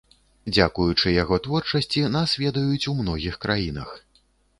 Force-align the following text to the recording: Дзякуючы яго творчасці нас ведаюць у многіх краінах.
Дзякуючы 0.53 1.11
яго 1.23 1.37
творчасці 1.47 2.01
нас 2.15 2.33
ведаюць 2.45 2.89
у 2.93 2.95
многіх 3.03 3.37
краінах. 3.45 3.93